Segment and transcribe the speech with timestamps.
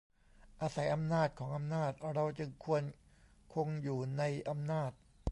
[0.61, 2.81] อาศัยอำนาจของอำนาจเราจึงควร
[3.53, 4.91] คงอยู่ในอำนาจ